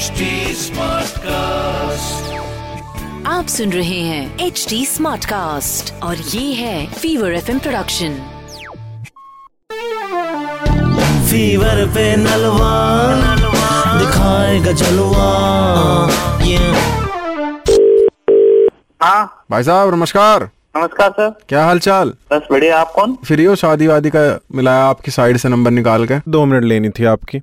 [0.00, 0.26] HD
[0.58, 2.28] Smartcast.
[3.26, 8.14] आप सुन रहे हैं एच डी स्मार्ट कास्ट और ये है फीवर एफ़ प्रोडक्शन
[11.30, 12.72] फीवर पे नलवा
[13.98, 15.28] दिखाएगा जलवा
[19.02, 23.18] हाँ। भाई साहब नमस्कार। नमस्कार सर। क्या हाल चाल बस बढ़िया आप कौन?
[23.24, 26.18] फ्री हो शादी वादी का मिलाया आपकी साइड से नंबर निकाल के?
[26.28, 27.38] दो मिनट लेनी थी आपकी।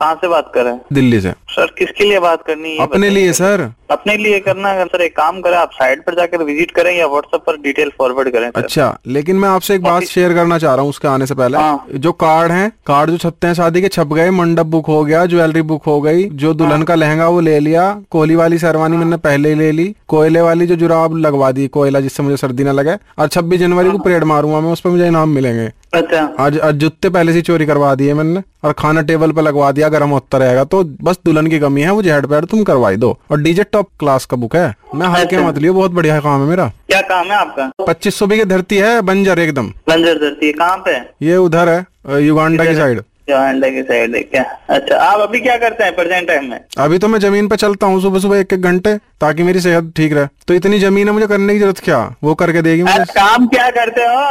[0.00, 0.64] कहाँ से बात कर?
[0.64, 2.82] रहे हैं दिल्ली से। सर किसके लिए बात करनी है?
[2.82, 6.42] अपने लिए सर। अपने लिए करना है सर एक काम करें आप साइट पर जाकर
[6.44, 10.02] विज़िट करें या व्हाट्सएप पर डिटेल फॉरवर्ड करें सर। अच्छा लेकिन मैं आपसे एक बात
[10.04, 13.16] शेयर करना चाह रहा हूँ उसके आने से पहले। हाँ। जो कार्ड है कार्ड जो
[13.18, 16.54] छपते हैं शादी के छप गए मंडप बुक हो गया ज्वेलरी बुक हो गई जो
[16.54, 20.40] दुल्हन का लहंगा वो ले लिया कोहली वाली शेरवानी मैंने पहले ही ले ली कोयले
[20.40, 23.98] वाली जो जुराब लगवा दी कोयला जिससे मुझे सर्दी ना लगे और छब्बीस जनवरी को
[23.98, 27.66] परेड मारूँगा मैं उस पर मुझे इनाम मिलेंगे। अच्छा। आज आज जूते पहले से चोरी
[27.66, 31.46] करवा दिए मैंने और खाना टेबल पे लगवा दिया गर्म होता रहेगा तो बस दुल्हन
[31.46, 34.56] की कमी है मुझे जेड पैड तुम करवाई दो। और डीजे टॉप क्लास का बुक
[34.56, 37.70] है। मैं हल्के मत लियो बहुत बढ़िया काम है मेरा। क्या काम है आपका?
[37.86, 40.96] पच्चीस सौ बीघे धरती है बंजर एकदम। बंजर धरती है कहाँ पे?
[41.26, 44.42] ये उधर है युगांडा की साइड। की साइड है क्या?
[44.70, 46.58] अच्छा आप अभी क्या करते हैं प्रेजेंट टाइम में?
[46.78, 49.92] अभी तो मैं ज़मीन पे चलता हूँ सुबह सुबह एक एक घंटे ताकि मेरी सेहत
[49.96, 52.00] ठीक रहे। तो इतनी ज़मीन है मुझे करने की ज़रूरत क्या?
[52.24, 54.26] वो करके देगी मुझे। काम क्या करते हो?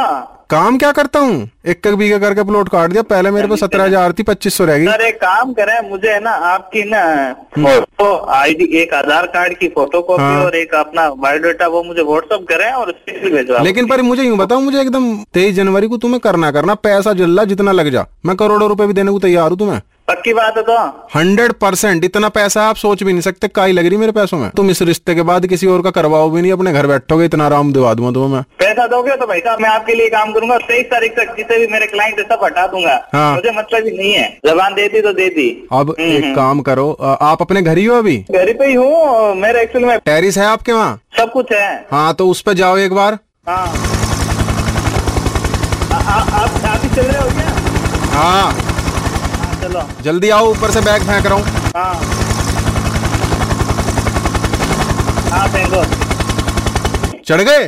[0.54, 1.36] काम क्या करता हूँ?
[1.66, 4.64] एक एक बीघा करके प्लॉट काट दिया। पहले मेरे पास सत्रह हज़ार थी पच्चीस सौ
[4.64, 7.00] रहेगी अरे काम करे मुझे है ना आपकी ना
[7.56, 12.02] फ़ोटो आईडी एक आधार कार्ड की फ़ोटो कॉपी हाँ। और एक अपना बायोडाटा वो मुझे
[12.02, 15.54] व्हाट्सअप करे और उस पर भेजो आप। लेकिन पर मुझे यूँ बताओ मुझे एकदम तेईस
[15.56, 19.12] जनवरी को तुम्हें करना करना। पैसा जल्ला जितना लग जा। मैं करोड़ों रुपए भी देने
[19.12, 20.76] को तैयार हूँ तुम्हें। पक्की बात है तो?
[21.14, 22.04] Hundred percent.
[22.04, 24.82] इतना पैसा आप सोच भी नहीं सकते काई लग रही मेरे पैसों में। तुम इस
[24.82, 27.92] रिश्ते के बाद किसी और का करवाओ भी नहीं अपने घर बैठोगे इतना आराम दिवा
[27.94, 31.12] दूँगा तुम्हें मैं। पैसा दोगे तो भाई साहब मैं आपके लिए काम करूँगा तेईस तारीख
[31.12, 34.28] तक जिसे भी मेरे क्लाइंट है सब हटा दूँगा। हाँ। मुझे मतलब ही नहीं है।
[34.46, 36.90] जबान दे दी तो दे दी। अब एक काम करो
[37.22, 38.16] आप अपने घर ही हो अभी?
[38.30, 41.00] घर पे ही हूँ मेरे एक्चुअल में टेरिस है आपके वहाँ?
[41.18, 43.18] सब कुछ है। हाँ तो उस पर जाओ एक बार।
[43.48, 43.66] हाँ।
[45.94, 47.48] आप चल रहे हो क्या?
[48.12, 48.73] हाँ।
[49.64, 51.44] चलो। जल्दी आओ ऊपर से बैग फेंक रहा हूँ।
[51.76, 51.94] हाँ।
[55.30, 55.82] हाँ फेंको
[57.22, 57.64] चढ़ गए?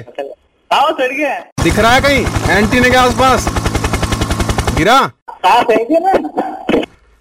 [0.70, 2.26] आओ चढ़ गए। दिख रहा है कहीं?
[2.50, 3.46] एंटीने के आसपास
[4.76, 4.98] गिरा?
[5.46, 6.12] हाँ फेंके ना।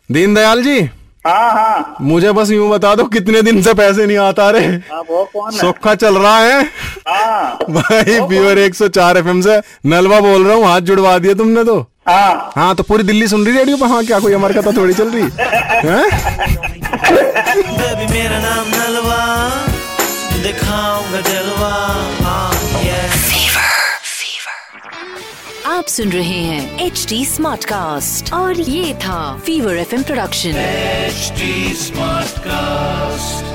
[0.10, 0.80] दीनदयाल जी
[1.28, 4.76] हाँ हाँ। मुझे बस यूँ बता दो कितने दिन से पैसे नहीं आता रहे
[5.10, 6.62] वो कौन सोखा चल रहा है।
[7.08, 11.86] हाँ। भाई प्योर 104 एफएम से नलवा बोल रहा हूँ हाथ जुड़वा दिया तुमने तो।
[12.08, 13.88] हाँ। हाँ तो पूरी दिल्ली सुन रही रेडियो पर?
[13.88, 15.24] हाँ क्या कोई हमारे कथा थोड़ी चल रही?
[15.86, 16.04] है?
[18.12, 19.24] मेरा नाम नलवा
[20.44, 21.72] दिखाऊँगा जलवा।
[22.24, 22.52] हाँ
[25.66, 31.32] आप सुन रहे हैं एच डी स्मार्ट कास्ट और ये था fever F production H
[31.78, 33.55] smart Smartcast.